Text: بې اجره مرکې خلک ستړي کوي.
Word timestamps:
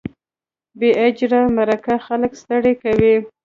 بې 0.79 0.89
اجره 1.05 1.39
مرکې 1.55 1.95
خلک 2.05 2.31
ستړي 2.41 2.73
کوي. 2.83 3.15